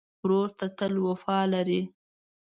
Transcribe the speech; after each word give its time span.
ورور 0.21 0.49
ته 0.57 0.65
تل 0.77 0.93
وفا 1.07 1.39
لرې. 1.53 1.81